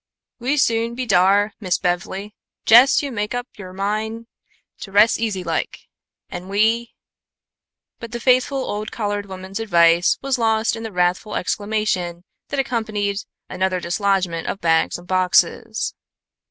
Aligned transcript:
"We 0.39 0.57
soon 0.57 0.95
be 0.95 1.05
dar, 1.05 1.53
Miss 1.59 1.77
Bev'ly; 1.77 2.33
jes' 2.67 3.03
yo' 3.03 3.11
mak' 3.11 3.35
up 3.35 3.45
yo' 3.55 3.71
mine 3.71 4.25
to 4.79 4.91
res' 4.91 5.19
easy 5.19 5.43
like, 5.43 5.81
an' 6.31 6.47
we" 6.47 6.95
but 7.99 8.11
the 8.11 8.19
faithful 8.19 8.65
old 8.65 8.91
colored 8.91 9.27
woman's 9.27 9.59
advice 9.59 10.17
was 10.19 10.39
lost 10.39 10.75
in 10.75 10.81
the 10.81 10.91
wrathful 10.91 11.35
exclamation 11.35 12.23
that 12.47 12.59
accompanied 12.59 13.19
another 13.47 13.79
dislodgment 13.79 14.47
of 14.47 14.59
bags 14.59 14.97
and 14.97 15.07
boxes. 15.07 15.93